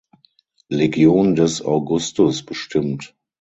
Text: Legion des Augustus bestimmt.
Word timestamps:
Legion 0.71 1.35
des 1.35 1.63
Augustus 1.63 2.41
bestimmt. 2.43 3.15